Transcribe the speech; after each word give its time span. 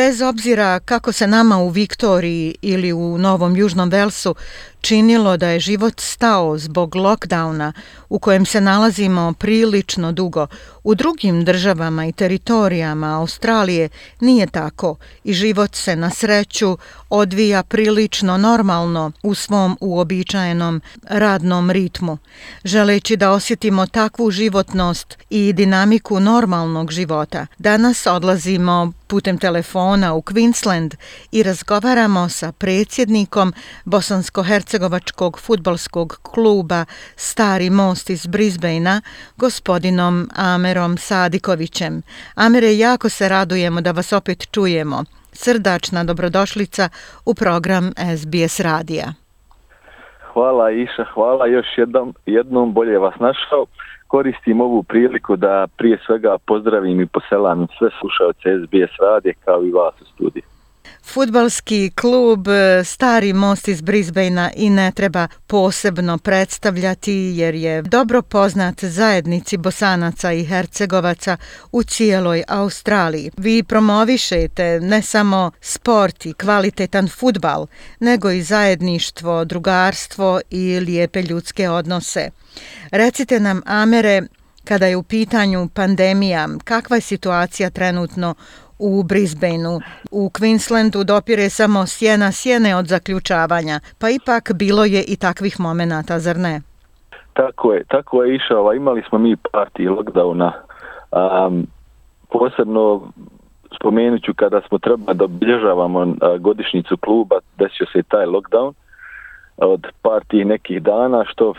Bez 0.00 0.20
obzira 0.20 0.80
kako 0.80 1.12
se 1.12 1.26
nama 1.26 1.58
u 1.58 1.68
Viktoriji 1.68 2.54
ili 2.62 2.92
u 2.92 3.18
Novom 3.18 3.56
Južnom 3.56 3.90
Velsu 3.90 4.34
činilo 4.80 5.36
da 5.36 5.48
je 5.48 5.60
život 5.60 6.00
stao 6.00 6.58
zbog 6.58 6.94
lockdowna 6.96 7.72
u 8.08 8.18
kojem 8.18 8.46
se 8.46 8.60
nalazimo 8.60 9.32
prilično 9.38 10.12
dugo, 10.12 10.46
u 10.84 10.94
drugim 10.94 11.44
državama 11.44 12.06
i 12.06 12.12
teritorijama 12.12 13.18
Australije 13.18 13.88
nije 14.20 14.46
tako 14.46 14.96
i 15.24 15.32
život 15.32 15.74
se 15.74 15.96
na 15.96 16.10
sreću 16.10 16.78
odvija 17.10 17.62
prilično 17.62 18.36
normalno 18.36 19.12
u 19.22 19.34
svom 19.34 19.76
uobičajenom 19.80 20.80
radnom 21.08 21.70
ritmu. 21.70 22.18
Želeći 22.64 23.16
da 23.16 23.30
osjetimo 23.30 23.86
takvu 23.86 24.30
životnost 24.30 25.18
i 25.30 25.52
dinamiku 25.52 26.20
normalnog 26.20 26.90
života, 26.90 27.46
danas 27.58 28.06
odlazimo 28.06 28.92
putem 29.06 29.38
telefona 29.38 29.89
u 29.90 30.22
Queensland 30.22 30.96
i 31.32 31.42
razgovaramo 31.42 32.28
sa 32.28 32.52
predsjednikom 32.52 33.52
Bosansko-Hercegovačkog 33.84 35.38
futbolskog 35.40 36.18
kluba 36.22 36.84
Stari 37.16 37.70
most 37.70 38.10
iz 38.10 38.26
Brisbanea, 38.26 39.00
gospodinom 39.36 40.28
Amerom 40.36 40.96
Sadikovićem. 40.98 42.02
Amere, 42.34 42.76
jako 42.78 43.08
se 43.08 43.28
radujemo 43.28 43.80
da 43.80 43.90
vas 43.90 44.12
opet 44.12 44.50
čujemo. 44.50 45.04
Srdačna 45.32 46.04
dobrodošlica 46.04 46.88
u 47.26 47.34
program 47.34 47.92
SBS 48.18 48.60
Radija. 48.60 49.12
Hvala 50.32 50.70
Iša, 50.70 51.04
hvala 51.14 51.46
još 51.46 51.66
jednom, 51.76 52.14
jednom 52.26 52.72
bolje 52.74 52.98
vas 52.98 53.14
našao 53.20 53.66
koristim 54.10 54.60
ovu 54.60 54.82
priliku 54.82 55.36
da 55.36 55.66
prije 55.76 55.98
svega 56.06 56.38
pozdravim 56.46 57.00
i 57.00 57.06
poselam 57.06 57.66
sve 57.78 57.88
slušalce 58.00 58.48
SBS 58.60 58.92
radije 59.00 59.34
kao 59.44 59.64
i 59.64 59.70
vas 59.70 59.94
u 60.00 60.04
studiju. 60.04 60.42
Futbalski 61.14 61.90
klub 62.00 62.48
e, 62.48 62.84
Stari 62.84 63.32
most 63.32 63.68
iz 63.68 63.80
Brisbanea 63.80 64.50
i 64.56 64.70
ne 64.70 64.92
treba 64.92 65.28
posebno 65.46 66.18
predstavljati 66.18 67.12
jer 67.12 67.54
je 67.54 67.82
dobro 67.82 68.22
poznat 68.22 68.84
zajednici 68.84 69.56
bosanaca 69.56 70.32
i 70.32 70.44
hercegovaca 70.44 71.36
u 71.72 71.82
cijeloj 71.82 72.42
Australiji. 72.48 73.30
Vi 73.36 73.62
promovišete 73.62 74.80
ne 74.82 75.02
samo 75.02 75.50
sport 75.60 76.26
i 76.26 76.32
kvalitetan 76.32 77.08
futbal, 77.08 77.66
nego 78.00 78.30
i 78.30 78.42
zajedništvo, 78.42 79.44
drugarstvo 79.44 80.40
i 80.50 80.80
lijepe 80.80 81.22
ljudske 81.22 81.68
odnose. 81.68 82.30
Recite 82.92 83.40
nam, 83.40 83.62
Amere, 83.66 84.22
kada 84.64 84.86
je 84.86 84.96
u 84.96 85.02
pitanju 85.02 85.68
pandemija, 85.74 86.48
kakva 86.64 86.96
je 86.96 87.00
situacija 87.00 87.70
trenutno 87.70 88.34
u 88.78 89.02
Brisbaneu. 89.02 89.80
U 90.10 90.30
Queenslandu 90.30 91.04
dopire 91.04 91.50
samo 91.50 91.86
sjena 91.86 92.32
sjene 92.32 92.76
od 92.76 92.86
zaključavanja, 92.86 93.80
pa 93.98 94.10
ipak 94.10 94.52
bilo 94.54 94.84
je 94.84 95.04
i 95.04 95.16
takvih 95.16 95.60
momenata, 95.60 96.18
zar 96.18 96.36
ne? 96.36 96.60
Tako 97.32 97.72
je, 97.72 97.84
tako 97.84 98.22
je 98.22 98.36
išao. 98.36 98.74
Imali 98.74 99.02
smo 99.08 99.18
mi 99.18 99.36
parti 99.52 99.88
lockdowna. 99.88 100.50
Um, 101.12 101.66
posebno 102.30 103.12
spomenut 103.76 104.22
ću 104.24 104.32
kada 104.36 104.60
smo 104.68 104.78
trebali 104.78 105.18
da 105.18 105.24
obilježavamo 105.24 106.14
godišnicu 106.38 106.96
kluba, 106.96 107.36
desio 107.58 107.86
se 107.92 107.98
i 107.98 108.02
taj 108.02 108.26
lockdown 108.26 108.72
od 109.56 109.86
partije 110.02 110.44
nekih 110.44 110.82
dana, 110.82 111.24
što 111.24 111.54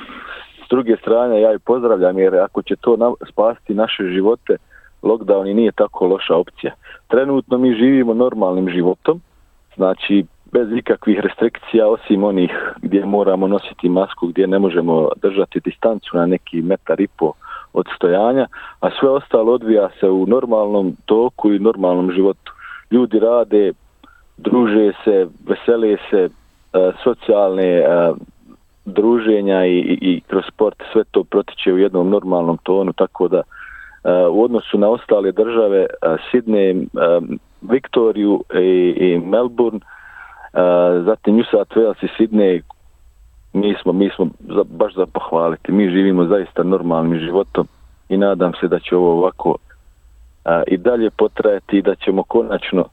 druge 0.71 0.95
strane 0.97 1.41
ja 1.41 1.51
ju 1.51 1.59
pozdravljam, 1.59 2.19
jer 2.19 2.35
ako 2.35 2.61
će 2.61 2.75
to 2.75 2.97
na, 2.97 3.13
spasti 3.31 3.73
naše 3.73 4.03
živote, 4.03 4.57
lockdown 5.03 5.51
i 5.51 5.53
nije 5.53 5.71
tako 5.71 6.07
loša 6.07 6.35
opcija. 6.35 6.73
Trenutno 7.07 7.57
mi 7.57 7.73
živimo 7.73 8.13
normalnim 8.13 8.69
životom, 8.69 9.21
znači 9.75 10.25
bez 10.51 10.67
ikakvih 10.71 11.19
restrikcija 11.19 11.87
osim 11.87 12.23
onih 12.23 12.51
gdje 12.81 13.05
moramo 13.05 13.47
nositi 13.47 13.89
masku, 13.89 14.27
gdje 14.27 14.47
ne 14.47 14.59
možemo 14.59 15.09
držati 15.21 15.59
distancu 15.59 16.17
na 16.17 16.25
neki 16.25 16.61
metar 16.61 17.01
i 17.01 17.07
po 17.07 17.33
od 17.73 17.85
stojanja, 17.95 18.47
a 18.79 18.89
sve 18.99 19.09
ostalo 19.09 19.53
odvija 19.53 19.89
se 19.99 20.09
u 20.09 20.25
normalnom 20.25 20.95
toku 21.05 21.53
i 21.53 21.59
normalnom 21.59 22.11
životu. 22.11 22.51
Ljudi 22.91 23.19
rade, 23.19 23.73
druže 24.37 24.91
se, 25.03 25.27
vesele 25.47 25.97
se, 26.09 26.29
e, 26.73 26.91
socijalne 27.03 27.67
e, 27.67 28.11
druženja 28.85 29.65
i, 29.65 29.77
i, 29.77 29.97
i 30.01 30.21
kroz 30.27 30.43
sport 30.47 30.83
sve 30.93 31.03
to 31.11 31.23
protiče 31.23 31.73
u 31.73 31.77
jednom 31.77 32.09
normalnom 32.09 32.57
tonu, 32.63 32.93
tako 32.93 33.27
da 33.27 33.37
e, 33.37 33.43
u 34.27 34.43
odnosu 34.43 34.77
na 34.77 34.89
ostale 34.89 35.31
države 35.31 35.79
e, 35.79 35.87
Sydney, 36.31 36.83
e, 36.83 37.37
Viktoriju 37.61 38.43
i, 38.53 38.93
i 38.97 39.19
Melbourne, 39.19 39.79
zatim 41.05 41.35
New 41.35 41.43
South 41.51 41.77
Wales 41.77 42.03
i 42.03 42.07
Sydney, 42.17 42.61
mi 43.53 43.75
smo, 43.81 43.93
mi 43.93 44.09
smo 44.15 44.27
za, 44.39 44.63
baš 44.63 44.95
za 44.95 45.05
pohvaliti. 45.05 45.71
Mi 45.71 45.89
živimo 45.89 46.25
zaista 46.25 46.63
normalnim 46.63 47.19
životom 47.19 47.67
i 48.09 48.17
nadam 48.17 48.51
se 48.59 48.67
da 48.67 48.79
će 48.79 48.95
ovo 48.95 49.11
ovako 49.11 49.57
i 50.67 50.77
dalje 50.77 51.09
potrajati 51.09 51.77
i 51.77 51.81
da 51.81 51.95
ćemo 51.95 52.23
konačno 52.23 52.85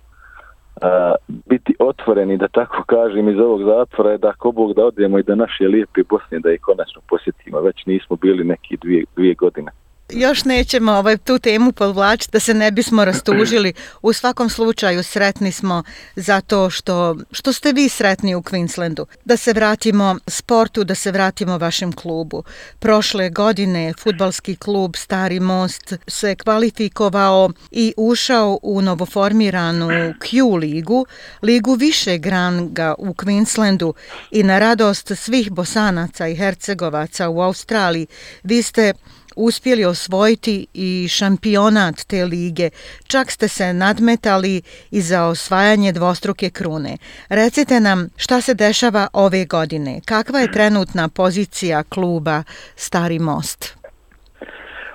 a, 0.82 1.14
biti 1.46 1.74
otvoreni, 1.78 2.36
da 2.36 2.48
tako 2.48 2.84
kažem, 2.86 3.28
iz 3.28 3.38
ovog 3.38 3.62
zatvora, 3.64 4.16
da 4.16 4.28
ako 4.28 4.52
Bog 4.52 4.74
da 4.74 4.84
odemo 4.84 5.18
i 5.18 5.22
da 5.22 5.34
naše 5.34 5.64
lijepe 5.64 6.02
Bosne 6.10 6.38
da 6.38 6.52
ih 6.52 6.60
konačno 6.60 7.00
posjetimo. 7.08 7.60
Već 7.60 7.86
nismo 7.86 8.16
bili 8.16 8.44
neki 8.44 8.76
dvije, 8.76 9.04
dvije 9.16 9.34
godine 9.34 9.70
još 10.10 10.44
nećemo 10.44 10.92
ovaj, 10.92 11.16
tu 11.16 11.38
temu 11.38 11.72
povlačiti 11.72 12.32
da 12.32 12.40
se 12.40 12.54
ne 12.54 12.70
bismo 12.70 13.04
rastužili. 13.04 13.72
U 14.02 14.12
svakom 14.12 14.50
slučaju 14.50 15.02
sretni 15.02 15.52
smo 15.52 15.82
zato 16.16 16.70
što, 16.70 17.16
što 17.30 17.52
ste 17.52 17.72
vi 17.72 17.88
sretni 17.88 18.34
u 18.34 18.42
Queenslandu. 18.42 19.04
Da 19.24 19.36
se 19.36 19.52
vratimo 19.52 20.16
sportu, 20.26 20.84
da 20.84 20.94
se 20.94 21.12
vratimo 21.12 21.58
vašem 21.58 21.92
klubu. 21.92 22.44
Prošle 22.78 23.30
godine 23.30 23.94
futbalski 23.98 24.56
klub 24.56 24.96
Stari 24.96 25.40
Most 25.40 25.94
se 26.06 26.34
kvalifikovao 26.34 27.50
i 27.70 27.94
ušao 27.96 28.58
u 28.62 28.82
novoformiranu 28.82 29.88
Q 30.20 30.58
ligu, 30.58 31.06
ligu 31.42 31.74
više 31.74 32.18
granga 32.18 32.94
u 32.98 33.14
Queenslandu 33.14 33.92
i 34.30 34.42
na 34.42 34.58
radost 34.58 35.12
svih 35.16 35.50
bosanaca 35.50 36.28
i 36.28 36.36
hercegovaca 36.36 37.28
u 37.28 37.40
Australiji. 37.40 38.06
Vi 38.42 38.62
ste 38.62 38.92
uspjeli 39.38 39.84
osvojiti 39.84 40.66
i 40.74 41.08
šampionat 41.08 41.94
te 42.06 42.24
lige. 42.24 42.70
Čak 43.06 43.30
ste 43.30 43.48
se 43.48 43.72
nadmetali 43.72 44.62
i 44.90 45.00
za 45.00 45.24
osvajanje 45.24 45.92
dvostruke 45.92 46.50
krune. 46.50 46.96
Recite 47.28 47.80
nam 47.80 48.08
šta 48.16 48.40
se 48.40 48.54
dešava 48.54 49.06
ove 49.12 49.44
godine. 49.44 50.00
Kakva 50.04 50.38
je 50.38 50.52
trenutna 50.52 51.08
pozicija 51.08 51.82
kluba 51.82 52.42
Stari 52.76 53.18
Most? 53.18 53.78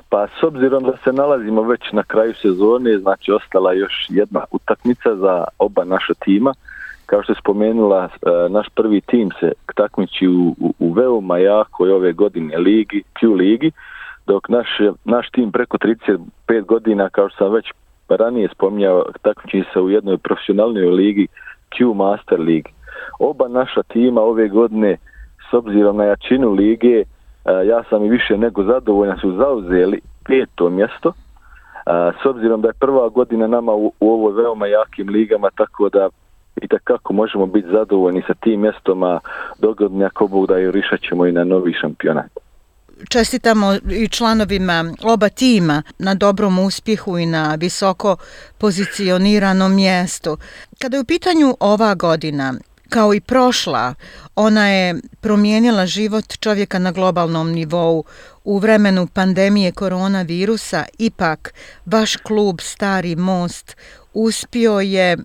Pa 0.09 0.27
s 0.27 0.43
obzirom 0.43 0.83
da 0.83 0.93
se 1.03 1.13
nalazimo 1.13 1.61
već 1.61 1.81
na 1.91 2.03
kraju 2.03 2.33
sezone, 2.41 2.97
znači 2.97 3.31
ostala 3.31 3.73
još 3.73 3.93
jedna 4.09 4.43
utakmica 4.51 5.15
za 5.15 5.43
oba 5.59 5.83
naša 5.83 6.13
tima. 6.13 6.53
Kao 7.05 7.23
što 7.23 7.31
je 7.31 7.39
spomenula, 7.39 8.09
e, 8.09 8.09
naš 8.49 8.67
prvi 8.75 9.01
tim 9.01 9.29
se 9.39 9.51
takmiči 9.75 10.27
u, 10.27 10.55
u, 10.59 10.73
u 10.79 10.93
veoma 10.93 11.37
jakoj 11.37 11.91
ove 11.91 12.13
godine 12.13 12.57
ligi, 12.57 13.03
Q 13.21 13.35
ligi 13.35 13.71
dok 14.27 14.49
naš, 14.49 14.67
naš 15.05 15.29
tim 15.29 15.51
preko 15.51 15.77
35 15.77 16.65
godina, 16.65 17.09
kao 17.09 17.29
što 17.29 17.37
sam 17.37 17.53
već 17.53 17.65
ranije 18.09 18.47
spominjao, 18.55 19.05
takmiči 19.21 19.63
se 19.73 19.79
u 19.79 19.89
jednoj 19.89 20.17
profesionalnoj 20.17 20.85
ligi, 20.85 21.27
Q 21.77 21.93
Master 21.93 22.39
League. 22.39 22.71
Oba 23.19 23.47
naša 23.47 23.83
tima 23.83 24.21
ove 24.21 24.47
godine, 24.47 24.97
s 25.49 25.53
obzirom 25.53 25.97
na 25.97 26.03
jačinu 26.03 26.51
lige, 26.51 26.99
eh, 26.99 27.05
ja 27.65 27.83
sam 27.89 28.05
i 28.05 28.09
više 28.09 28.37
nego 28.37 28.63
zadovoljan, 28.63 29.17
su 29.17 29.31
zauzeli 29.31 30.01
peto 30.25 30.69
mjesto, 30.69 31.09
eh, 31.09 32.11
s 32.23 32.25
obzirom 32.25 32.61
da 32.61 32.67
je 32.67 32.79
prva 32.79 33.09
godina 33.09 33.47
nama 33.47 33.73
u, 33.73 33.93
u 33.99 34.13
ovoj 34.13 34.33
veoma 34.43 34.67
jakim 34.67 35.09
ligama, 35.09 35.49
tako 35.55 35.89
da 35.89 36.09
i 36.61 36.67
kako 36.83 37.13
možemo 37.13 37.45
biti 37.45 37.67
zadovoljni 37.71 38.23
sa 38.27 38.33
tim 38.33 38.61
mjestoma 38.61 39.19
dogodnja 39.59 40.09
ko 40.09 40.27
Bog 40.27 40.47
da 40.47 40.59
i 40.59 40.71
rišat 40.71 40.99
ćemo 40.99 41.25
i 41.25 41.31
na 41.31 41.43
novi 41.43 41.73
šampionat 41.73 42.42
čestitamo 43.09 43.73
i 43.89 44.07
članovima 44.07 44.93
oba 45.01 45.29
tima 45.29 45.83
na 45.97 46.13
dobrom 46.13 46.59
uspjehu 46.59 47.17
i 47.17 47.25
na 47.25 47.55
visoko 47.55 48.17
pozicioniranom 48.57 49.75
mjestu. 49.75 50.37
Kada 50.79 50.97
je 50.97 51.01
u 51.01 51.05
pitanju 51.05 51.57
ova 51.59 51.95
godina, 51.95 52.53
kao 52.89 53.13
i 53.13 53.21
prošla, 53.21 53.93
ona 54.35 54.69
je 54.69 54.95
promijenila 55.21 55.85
život 55.85 56.37
čovjeka 56.39 56.79
na 56.79 56.91
globalnom 56.91 57.51
nivou. 57.51 58.03
U 58.43 58.59
vremenu 58.59 59.07
pandemije 59.07 59.71
koronavirusa, 59.71 60.85
ipak, 60.97 61.53
vaš 61.85 62.15
klub 62.15 62.61
Stari 62.61 63.15
Most 63.15 63.75
uspio 64.13 64.79
je 64.79 65.17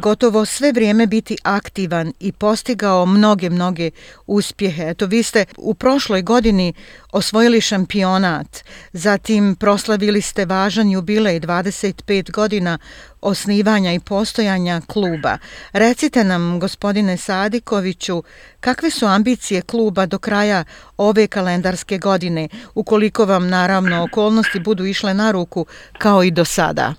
gotovo 0.00 0.44
sve 0.44 0.72
vrijeme 0.72 1.06
biti 1.06 1.36
aktivan 1.42 2.12
i 2.20 2.32
postigao 2.32 3.06
mnoge, 3.06 3.50
mnoge 3.50 3.90
uspjehe. 4.26 4.82
Eto, 4.82 5.06
vi 5.06 5.22
ste 5.22 5.44
u 5.56 5.74
prošloj 5.74 6.22
godini 6.22 6.72
osvojili 7.12 7.60
šampionat, 7.60 8.64
zatim 8.92 9.56
proslavili 9.56 10.22
ste 10.22 10.44
važan 10.44 10.90
jubilej 10.90 11.40
25 11.40 12.30
godina 12.30 12.78
osnivanja 13.20 13.92
i 13.92 14.00
postojanja 14.00 14.80
kluba. 14.86 15.38
Recite 15.72 16.24
nam, 16.24 16.60
gospodine 16.60 17.16
Sadikoviću, 17.16 18.22
kakve 18.60 18.90
su 18.90 19.06
ambicije 19.06 19.62
kluba 19.62 20.06
do 20.06 20.18
kraja 20.18 20.64
ove 20.96 21.26
kalendarske 21.26 21.98
godine, 21.98 22.48
ukoliko 22.74 23.24
vam 23.24 23.48
naravno 23.48 24.02
okolnosti 24.02 24.60
budu 24.60 24.84
išle 24.84 25.14
na 25.14 25.30
ruku 25.30 25.66
kao 25.98 26.22
i 26.22 26.30
do 26.30 26.44
sada? 26.44 26.94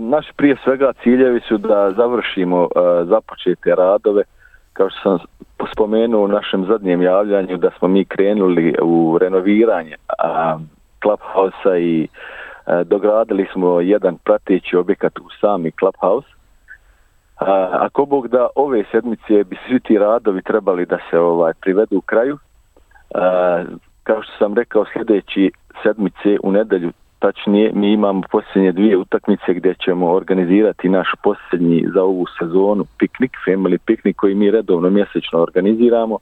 Naši 0.00 0.32
prije 0.36 0.56
svega 0.64 0.92
ciljevi 1.02 1.40
su 1.40 1.58
da 1.58 1.92
završimo 1.96 2.68
započete 3.04 3.74
radove, 3.74 4.22
kao 4.72 4.90
što 4.90 5.00
sam 5.02 5.18
spomenuo 5.72 6.24
u 6.24 6.28
našem 6.28 6.64
zadnjem 6.66 7.02
javljanju, 7.02 7.56
da 7.56 7.70
smo 7.78 7.88
mi 7.88 8.04
krenuli 8.04 8.74
u 8.82 9.18
renoviranje 9.20 9.96
Clubhouse-a 11.02 11.78
i 11.78 12.08
dogradili 12.84 13.46
smo 13.52 13.80
jedan 13.80 14.16
prateći 14.24 14.76
objekat 14.76 15.18
u 15.18 15.28
sami 15.40 15.70
Clubhouse. 15.70 16.28
Ako 17.72 18.04
Bog 18.04 18.28
da 18.28 18.48
ove 18.56 18.84
sedmice 18.92 19.44
bi 19.44 19.56
svi 19.68 19.80
ti 19.80 19.98
radovi 19.98 20.42
trebali 20.42 20.86
da 20.86 20.98
se 21.10 21.18
ovaj 21.18 21.52
privedu 21.60 21.96
u 21.98 22.00
kraju, 22.00 22.38
kao 24.02 24.22
što 24.22 24.32
sam 24.38 24.54
rekao 24.54 24.84
sljedeći 24.92 25.52
sedmice 25.82 26.36
u 26.42 26.52
nedelju 26.52 26.92
tačnije 27.24 27.70
mi 27.74 27.92
imamo 27.92 28.22
posljednje 28.30 28.72
dvije 28.72 28.96
utakmice 28.96 29.54
gdje 29.54 29.74
ćemo 29.74 30.12
organizirati 30.12 30.88
naš 30.88 31.08
posljednji 31.22 31.86
za 31.94 32.02
ovu 32.02 32.26
sezonu 32.38 32.84
piknik, 32.98 33.32
family 33.46 33.78
piknik 33.86 34.16
koji 34.16 34.34
mi 34.34 34.50
redovno 34.50 34.90
mjesečno 34.90 35.38
organiziramo. 35.38 36.18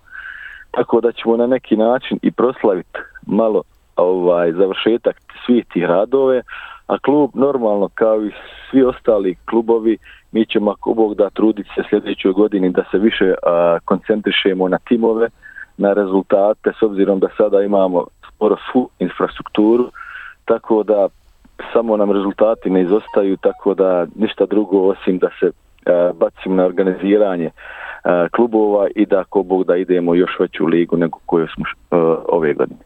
Tako 0.71 1.01
da 1.01 1.13
ćemo 1.13 1.37
na 1.37 1.47
neki 1.47 1.77
način 1.77 2.19
i 2.23 2.31
proslaviti 2.31 2.99
malo 3.27 3.63
ovaj 3.97 4.53
završetak 4.53 5.17
svih 5.47 5.65
tih 5.73 5.85
radove, 5.85 6.43
a 6.87 6.99
klub 6.99 7.31
normalno 7.35 7.89
kao 7.95 8.25
i 8.27 8.31
svi 8.71 8.83
ostali 8.83 9.37
klubovi 9.51 9.99
mi 10.33 10.47
ćemo 10.47 10.71
ako 10.71 10.95
Bog 10.95 11.15
da 11.15 11.31
truditi 11.31 11.71
se 11.75 11.83
sljedećoj 11.91 12.33
godini 12.33 12.71
da 12.71 12.85
se 12.91 12.99
više 12.99 13.35
a, 13.43 13.79
koncentrišemo 13.85 14.69
na 14.69 14.79
timove, 14.79 15.29
na 15.77 15.93
rezultate 15.93 16.73
s 16.79 16.83
obzirom 16.83 17.21
da 17.21 17.29
sada 17.37 17.63
imamo 17.63 18.07
skoro 18.27 18.57
svu 18.73 18.89
infrastrukturu, 18.99 19.91
tako 20.45 20.83
da 20.83 21.09
samo 21.73 21.97
nam 21.97 22.13
rezultati 22.13 22.71
ne 22.71 22.83
izostaju, 22.83 23.37
tako 23.37 23.75
da 23.75 24.07
ništa 24.15 24.47
drugo 24.47 24.89
osim 24.89 25.19
da 25.19 25.29
se 25.41 25.47
e, 25.47 25.53
bacim 26.15 26.57
na 26.57 26.65
organiziranje 26.65 27.47
e, 27.47 27.53
klubova 28.37 28.89
i 28.95 29.07
da 29.07 29.21
ako 29.21 29.43
Bog 29.43 29.65
da 29.65 29.77
idemo 29.77 30.15
još 30.15 30.31
veću 30.41 30.67
ligu 30.67 30.97
nego 30.97 31.19
koju 31.27 31.47
smo 31.55 31.65
e, 31.67 31.97
ove 32.29 32.55
godine. 32.55 32.81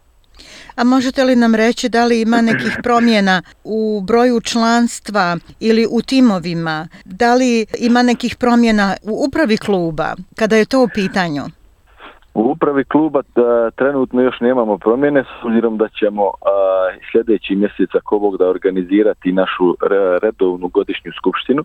A 0.76 0.85
možete 0.85 1.25
li 1.25 1.37
nam 1.37 1.55
reći 1.55 1.88
da 1.88 2.05
li 2.05 2.20
ima 2.20 2.41
nekih 2.41 2.79
promjena 2.82 3.43
u 3.64 4.00
broju 4.00 4.41
članstva 4.41 5.37
ili 5.61 5.87
u 5.91 6.03
timovima? 6.03 6.88
Da 7.05 7.35
li 7.35 7.67
ima 7.79 8.03
nekih 8.03 8.37
promjena 8.37 8.97
u 9.03 9.25
upravi 9.29 9.56
kluba 9.56 10.14
kada 10.35 10.56
je 10.56 10.64
to 10.64 10.82
u 10.82 10.88
pitanju? 10.94 11.43
U 12.36 12.50
upravi 12.50 12.84
kluba 12.84 13.22
da, 13.34 13.70
trenutno 13.70 14.22
još 14.22 14.40
nemamo 14.40 14.78
promjene, 14.78 15.24
s 15.24 15.44
obzirom 15.44 15.76
da 15.76 15.88
ćemo 15.88 16.22
a, 16.22 16.30
sljedeći 17.12 17.56
mjesec 17.56 17.90
ako 17.94 18.36
da 18.38 18.48
organizirati 18.48 19.32
našu 19.32 19.76
redovnu 20.22 20.68
godišnju 20.68 21.12
skupštinu. 21.12 21.64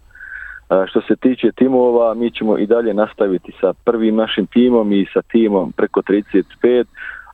A, 0.69 0.85
što 0.87 1.01
se 1.01 1.15
tiče 1.15 1.51
timova, 1.51 2.13
mi 2.13 2.31
ćemo 2.31 2.57
i 2.57 2.67
dalje 2.67 2.93
nastaviti 2.93 3.51
sa 3.61 3.73
prvim 3.85 4.15
našim 4.15 4.47
timom 4.47 4.91
i 4.91 5.05
sa 5.13 5.21
timom 5.21 5.71
preko 5.71 6.01
35, 6.01 6.85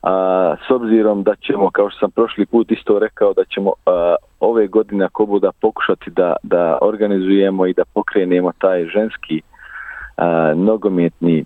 a, 0.02 0.56
s 0.68 0.72
obzirom 0.72 1.24
da 1.24 1.36
ćemo, 1.36 1.70
kao 1.72 1.90
što 1.90 2.00
sam 2.00 2.12
prošli 2.12 2.46
put 2.46 2.72
isto 2.72 3.00
rekao, 3.00 3.34
da 3.34 3.44
ćemo 3.46 3.74
a, 3.86 4.16
ove 4.40 4.68
godine 4.68 5.06
ako 5.06 5.40
da 5.40 5.52
pokušati 5.62 6.12
da, 6.12 6.36
da 6.44 6.78
organizujemo 6.82 7.66
i 7.66 7.74
da 7.74 7.84
pokrenemo 7.94 8.52
taj 8.58 8.86
ženski 8.86 9.42
a, 10.18 10.54
nogometni 10.56 11.46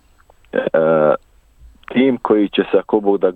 a, 0.74 1.16
tim 1.94 2.18
koji 2.18 2.50
će 2.50 2.64
se 2.72 2.78
ako 2.78 3.00
Bog 3.00 3.20
da 3.20 3.32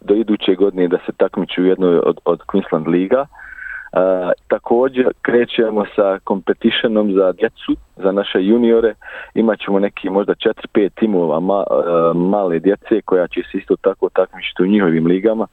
do 0.00 0.14
iduće 0.14 0.54
godine 0.54 0.88
da 0.88 0.98
se 1.06 1.12
takmiči 1.12 1.62
u 1.62 1.66
jednoj 1.66 1.98
od, 1.98 2.18
od 2.24 2.40
Queensland 2.40 2.88
Liga. 2.88 3.20
Uh, 3.20 4.00
također 4.48 5.08
krećemo 5.22 5.84
sa 5.96 6.18
competitionom 6.28 7.12
za 7.12 7.32
djecu, 7.32 7.76
za 7.96 8.12
naše 8.12 8.38
juniore. 8.44 8.94
Imaćemo 9.34 9.78
neki 9.78 10.10
možda 10.10 10.34
4-5 10.74 10.90
timova 10.94 11.40
ma, 11.40 11.58
uh, 11.58 12.16
male 12.16 12.58
djece 12.58 13.00
koja 13.04 13.28
će 13.28 13.40
se 13.52 13.58
isto 13.58 13.76
tako 13.76 14.08
takmičiti 14.08 14.62
u 14.62 14.66
njihovim 14.66 15.06
ligama. 15.06 15.46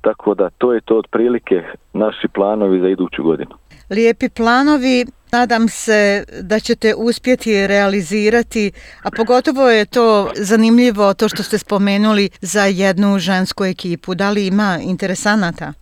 Tako 0.00 0.34
da 0.34 0.50
to 0.50 0.72
je 0.72 0.80
to 0.80 0.98
otprilike 0.98 1.62
naši 1.92 2.28
planovi 2.28 2.80
za 2.80 2.88
iduću 2.88 3.22
godinu. 3.22 3.50
Lijepi 3.90 4.28
planovi, 4.36 5.04
Nadam 5.38 5.68
se 5.68 6.24
da 6.42 6.58
ćete 6.58 6.94
uspjeti 7.08 7.66
realizirati, 7.66 8.72
a 9.06 9.08
pogotovo 9.16 9.64
je 9.70 9.84
to 9.86 10.28
zanimljivo 10.50 11.14
to 11.14 11.28
što 11.28 11.42
ste 11.42 11.58
spomenuli 11.58 12.30
za 12.40 12.64
jednu 12.84 13.18
žensku 13.18 13.64
ekipu. 13.64 14.14
Da 14.14 14.30
li 14.30 14.46
ima 14.46 14.78
interesanata? 14.92 15.72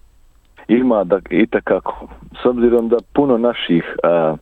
Ima 0.68 1.04
da 1.04 1.18
i 1.30 1.46
takako. 1.46 2.08
S 2.42 2.46
obzirom 2.46 2.88
da 2.88 2.96
puno 3.14 3.38
naših 3.38 3.84
a, 4.02 4.36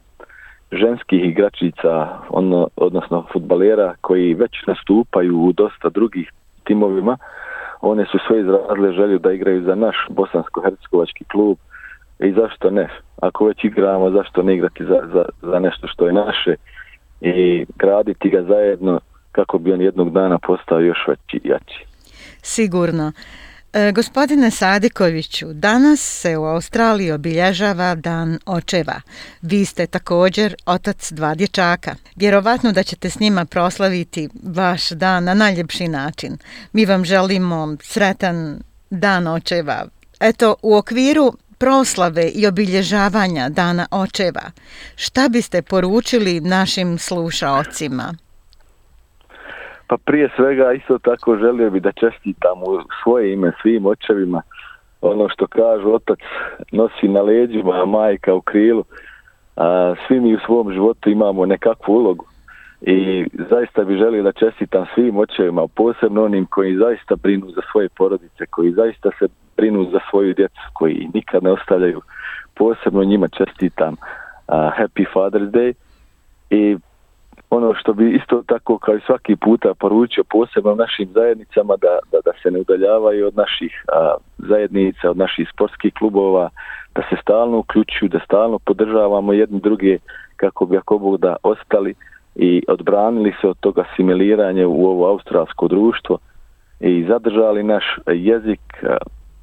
ženskih 0.72 1.24
igračica, 1.24 1.92
ono, 2.28 2.68
odnosno 2.76 3.26
futbalera 3.32 3.94
koji 4.00 4.34
već 4.34 4.52
nastupaju 4.66 5.40
u 5.40 5.52
dosta 5.52 5.88
drugih 5.88 6.32
timovima, 6.64 7.16
one 7.80 8.06
su 8.06 8.18
sve 8.26 8.40
izrazile 8.40 8.92
želju 8.92 9.18
da 9.18 9.32
igraju 9.32 9.62
za 9.62 9.74
naš 9.74 9.96
bosansko-hercegovački 10.10 11.24
klub 11.32 11.58
E, 12.20 12.28
i 12.28 12.32
zašto 12.32 12.70
ne? 12.70 12.88
Ako 13.16 13.44
već 13.44 13.64
igramo, 13.64 14.10
zašto 14.10 14.42
ne 14.42 14.54
igrati 14.54 14.84
za, 14.84 15.00
za, 15.12 15.24
za 15.42 15.58
nešto 15.58 15.86
što 15.86 16.06
je 16.06 16.12
naše 16.12 16.54
i 17.20 17.66
graditi 17.76 18.30
ga 18.30 18.42
zajedno 18.42 19.00
kako 19.32 19.58
bi 19.58 19.72
on 19.72 19.80
jednog 19.80 20.12
dana 20.12 20.38
postao 20.38 20.80
još 20.80 20.98
veći 21.08 21.48
jači. 21.48 21.84
Sigurno. 22.42 23.12
E, 23.72 23.92
gospodine 23.92 24.50
Sadikoviću, 24.50 25.46
danas 25.52 26.00
se 26.00 26.36
u 26.36 26.44
Australiji 26.44 27.12
obilježava 27.12 27.94
dan 27.94 28.38
očeva. 28.46 29.00
Vi 29.42 29.64
ste 29.64 29.86
također 29.86 30.54
otac 30.66 31.12
dva 31.12 31.34
dječaka. 31.34 31.94
Vjerovatno 32.16 32.72
da 32.72 32.82
ćete 32.82 33.10
s 33.10 33.20
njima 33.20 33.44
proslaviti 33.44 34.28
vaš 34.56 34.90
dan 34.90 35.24
na 35.24 35.34
najljepši 35.34 35.88
način. 35.88 36.38
Mi 36.72 36.84
vam 36.84 37.04
želimo 37.04 37.76
sretan 37.82 38.58
dan 38.90 39.26
očeva. 39.26 39.84
Eto, 40.20 40.54
u 40.62 40.76
okviru 40.76 41.32
proslave 41.60 42.24
i 42.40 42.46
obilježavanja 42.46 43.44
Dana 43.48 43.86
očeva, 44.04 44.46
šta 44.96 45.28
biste 45.32 45.62
poručili 45.62 46.40
našim 46.40 46.98
slušaocima? 46.98 48.06
Pa 49.88 49.96
prije 50.06 50.28
svega 50.36 50.72
isto 50.72 50.98
tako 50.98 51.36
želio 51.36 51.70
bi 51.70 51.80
da 51.80 51.92
čestitam 51.92 52.62
u 52.62 52.70
svoje 53.02 53.32
ime 53.32 53.52
svim 53.62 53.86
očevima 53.86 54.42
ono 55.00 55.28
što 55.28 55.46
kažu 55.46 55.94
otac 55.94 56.18
nosi 56.72 57.08
na 57.08 57.22
leđima, 57.22 57.82
a 57.82 57.84
majka 57.84 58.34
u 58.34 58.40
krilu. 58.40 58.84
A, 59.56 59.94
svi 60.06 60.20
mi 60.20 60.34
u 60.34 60.40
svom 60.46 60.72
životu 60.72 61.10
imamo 61.10 61.46
nekakvu 61.46 61.92
ulogu 61.92 62.26
i 62.80 63.26
zaista 63.50 63.84
bi 63.84 63.96
želio 63.96 64.22
da 64.22 64.32
čestitam 64.32 64.86
svim 64.94 65.16
očevima, 65.16 65.66
posebno 65.66 66.24
onim 66.24 66.46
koji 66.46 66.76
zaista 66.76 67.16
brinu 67.16 67.50
za 67.50 67.60
svoje 67.72 67.88
porodice, 67.88 68.46
koji 68.46 68.72
zaista 68.72 69.10
se 69.18 69.28
brinu 69.56 69.84
za 69.92 69.98
svoju 70.10 70.34
djecu 70.34 70.60
koji 70.72 71.08
nikad 71.14 71.42
ne 71.42 71.52
ostavljaju. 71.52 72.00
Posebno 72.54 73.04
njima 73.04 73.28
čestitam 73.28 73.92
uh, 73.92 74.54
Happy 74.54 75.04
Father's 75.14 75.50
Day. 75.50 75.72
I 76.50 76.76
ono 77.50 77.74
što 77.74 77.92
bi 77.92 78.16
isto 78.16 78.42
tako 78.46 78.78
kao 78.78 78.96
i 78.96 79.06
svaki 79.06 79.36
puta 79.36 79.74
poručio 79.74 80.24
posebno 80.24 80.74
našim 80.74 81.08
zajednicama 81.14 81.74
da, 81.76 81.98
da, 82.12 82.18
da 82.24 82.32
se 82.42 82.50
ne 82.50 82.58
udaljavaju 82.60 83.26
od 83.26 83.36
naših 83.36 83.84
a, 83.92 84.14
zajednica, 84.38 85.10
od 85.10 85.16
naših 85.16 85.48
sportskih 85.54 85.94
klubova, 85.94 86.50
da 86.94 87.02
se 87.02 87.16
stalno 87.22 87.58
uključuju, 87.58 88.08
da 88.08 88.20
stalno 88.24 88.58
podržavamo 88.58 89.32
jedni 89.32 89.60
druge 89.60 89.98
kako 90.36 90.66
bi 90.66 90.76
ako 90.76 90.98
Bog 90.98 91.20
da 91.20 91.36
ostali 91.42 91.94
i 92.34 92.62
odbranili 92.68 93.34
se 93.40 93.48
od 93.48 93.56
toga 93.60 93.84
similiranja 93.96 94.68
u 94.68 94.86
ovo 94.86 95.10
australsko 95.10 95.68
društvo 95.68 96.18
i 96.80 97.04
zadržali 97.08 97.62
naš 97.62 97.84
jezik, 98.06 98.60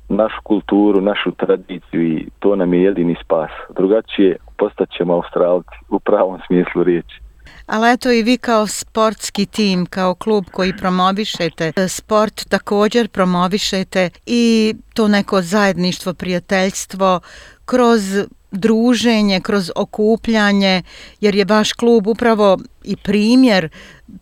našu 0.09 0.41
kulturu, 0.43 1.01
našu 1.01 1.31
tradiciju 1.31 2.01
i 2.01 2.27
to 2.39 2.55
nam 2.55 2.73
je 2.73 2.83
jedini 2.83 3.15
spas. 3.23 3.49
Drugačije 3.75 4.37
postaćemo 4.57 5.13
Australci 5.13 5.75
u 5.89 5.99
pravom 5.99 6.39
smislu 6.47 6.83
riječi. 6.83 7.21
Ali 7.65 7.93
eto 7.93 8.11
i 8.11 8.23
vi 8.23 8.37
kao 8.37 8.67
sportski 8.67 9.45
tim, 9.45 9.85
kao 9.85 10.15
klub 10.15 10.45
koji 10.51 10.77
promovišete 10.77 11.71
sport, 11.87 12.49
također 12.49 13.09
promovišete 13.09 14.09
i 14.25 14.73
to 14.93 15.07
neko 15.07 15.41
zajedništvo, 15.41 16.13
prijateljstvo 16.13 17.19
kroz 17.65 18.01
druženje, 18.51 19.41
kroz 19.41 19.71
okupljanje, 19.75 20.83
jer 21.21 21.35
je 21.35 21.45
vaš 21.45 21.73
klub 21.73 22.07
upravo 22.07 22.57
i 22.83 22.95
primjer 22.95 23.69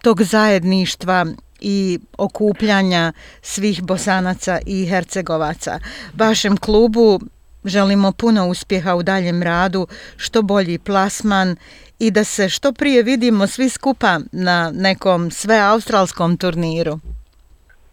tog 0.02 0.24
zajedništva 0.24 1.26
i 1.68 2.00
okupljanja 2.18 3.14
svih 3.42 3.84
bosanaca 3.84 4.60
i 4.66 4.86
hercegovaca. 4.86 5.80
Vašem 6.18 6.58
klubu 6.58 7.20
želimo 7.66 8.12
puno 8.12 8.48
uspjeha 8.48 8.96
u 8.96 9.04
daljem 9.04 9.44
radu, 9.44 9.88
što 10.18 10.42
bolji 10.42 10.80
plasman 10.80 11.56
i 12.00 12.12
da 12.12 12.24
se 12.24 12.50
što 12.50 12.74
prije 12.74 13.04
vidimo 13.04 13.48
svi 13.48 13.70
skupa 13.70 14.20
na 14.32 14.72
nekom 14.72 15.32
sveaustralskom 15.32 16.38
turniru. 16.38 17.00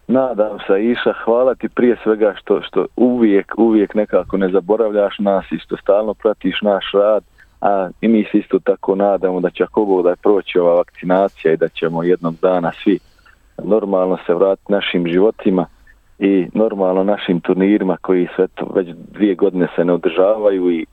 Nadam 0.07 0.57
se, 0.67 0.83
Iša, 0.83 1.13
hvala 1.25 1.55
ti 1.55 1.69
prije 1.69 1.97
svega 2.03 2.33
što, 2.41 2.61
što 2.61 2.85
uvijek, 2.95 3.53
uvijek 3.57 3.95
nekako 3.95 4.37
ne 4.37 4.49
zaboravljaš 4.49 5.19
nas 5.19 5.45
i 5.51 5.59
što 5.59 5.77
stalno 5.77 6.13
pratiš 6.13 6.61
naš 6.61 6.85
rad, 6.93 7.23
a 7.61 7.89
i 8.01 8.07
mi 8.07 8.25
se 8.31 8.37
isto 8.37 8.59
tako 8.59 8.95
nadamo 8.95 9.39
da 9.39 9.49
će 9.49 9.63
ako 9.63 10.01
da 10.03 10.09
je 10.09 10.15
proći 10.15 10.59
ova 10.59 10.73
vakcinacija 10.73 11.53
i 11.53 11.57
da 11.57 11.69
ćemo 11.69 12.03
jednog 12.03 12.35
dana 12.41 12.71
svi 12.83 12.99
normalno 13.63 14.17
se 14.25 14.33
vratiti 14.33 14.71
našim 14.71 15.07
životima 15.07 15.65
i 16.19 16.47
normalno 16.53 17.03
našim 17.03 17.39
turnirima 17.39 17.97
koji 18.01 18.27
sve 18.35 18.47
to 18.47 18.65
već 18.75 18.87
dvije 19.13 19.35
godine 19.35 19.67
se 19.75 19.85
ne 19.85 19.93
održavaju 19.93 20.71
i 20.71 20.85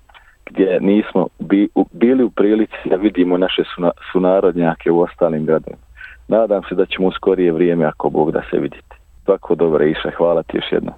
gdje 0.46 0.78
nismo 0.80 1.26
bi, 1.38 1.68
u, 1.74 1.86
bili 1.92 2.24
u 2.24 2.30
prilici 2.30 2.88
da 2.90 2.96
vidimo 2.96 3.38
naše 3.38 3.62
suna, 3.74 3.90
sunarodnjake 4.12 4.90
u 4.90 5.00
ostalim 5.00 5.46
gradovima. 5.46 5.82
Nadam 6.28 6.62
se 6.68 6.74
da 6.74 6.86
ćemo 6.86 7.08
u 7.08 7.12
skorije 7.12 7.52
vrijeme 7.52 7.84
ako 7.84 8.10
Bog 8.10 8.32
da 8.32 8.42
se 8.50 8.58
vidite. 8.58 8.96
Svako 9.24 9.54
dobro 9.54 9.84
iša, 9.84 10.10
hvala 10.16 10.42
ti 10.42 10.56
još 10.56 10.72
jedno. 10.72 10.92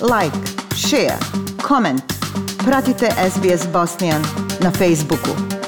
Like, 0.00 0.36
share, 0.70 1.18
comment, 1.68 2.02
pratite 2.66 3.06
SBS 3.30 3.72
Bosnian 3.72 4.22
na 4.64 4.70
Facebooku. 4.70 5.63